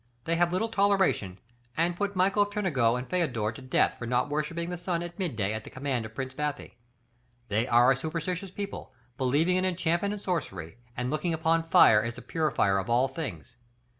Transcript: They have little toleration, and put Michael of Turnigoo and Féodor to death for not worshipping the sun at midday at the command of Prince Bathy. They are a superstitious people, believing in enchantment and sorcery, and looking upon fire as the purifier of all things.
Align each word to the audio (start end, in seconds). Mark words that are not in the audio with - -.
They 0.23 0.35
have 0.35 0.51
little 0.51 0.67
toleration, 0.69 1.37
and 1.77 1.95
put 1.95 2.15
Michael 2.15 2.41
of 2.41 2.49
Turnigoo 2.49 2.95
and 2.95 3.07
Féodor 3.07 3.53
to 3.53 3.61
death 3.61 3.99
for 3.99 4.07
not 4.07 4.29
worshipping 4.29 4.71
the 4.71 4.75
sun 4.75 5.03
at 5.03 5.19
midday 5.19 5.53
at 5.53 5.63
the 5.63 5.69
command 5.69 6.07
of 6.07 6.15
Prince 6.15 6.33
Bathy. 6.33 6.73
They 7.49 7.67
are 7.67 7.91
a 7.91 7.95
superstitious 7.95 8.49
people, 8.49 8.95
believing 9.19 9.57
in 9.57 9.63
enchantment 9.63 10.15
and 10.15 10.19
sorcery, 10.23 10.79
and 10.97 11.11
looking 11.11 11.35
upon 11.35 11.61
fire 11.61 12.01
as 12.01 12.15
the 12.15 12.23
purifier 12.23 12.79
of 12.79 12.89
all 12.89 13.07
things. 13.07 13.57